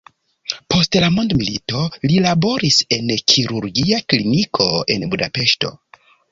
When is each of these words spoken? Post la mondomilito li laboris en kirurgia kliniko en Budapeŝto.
Post 0.73 0.95
la 1.03 1.09
mondomilito 1.17 1.83
li 2.07 2.17
laboris 2.27 2.79
en 2.99 3.13
kirurgia 3.35 4.03
kliniko 4.09 4.69
en 4.97 5.09
Budapeŝto. 5.15 5.75